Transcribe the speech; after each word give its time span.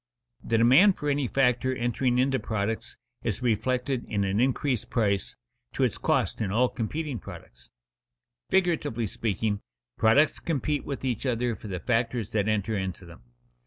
_The 0.43 0.57
demand 0.57 0.97
for 0.97 1.09
any 1.11 1.27
factor 1.27 1.75
entering 1.75 2.17
into 2.17 2.39
products 2.39 2.97
is 3.21 3.43
reflected, 3.43 4.03
in 4.05 4.23
an 4.23 4.39
increased 4.39 4.89
price, 4.89 5.35
to 5.73 5.83
its 5.83 5.99
cost 5.99 6.41
in 6.41 6.49
all 6.51 6.69
competing 6.69 7.19
products._ 7.19 7.69
Figuratively 8.49 9.05
speaking, 9.05 9.61
products 9.99 10.39
compete 10.39 10.85
with 10.85 11.05
each 11.05 11.27
other 11.27 11.55
for 11.55 11.67
the 11.67 11.79
factors 11.79 12.31
that 12.31 12.47
enter 12.47 12.75
into 12.75 13.05
them. 13.05 13.21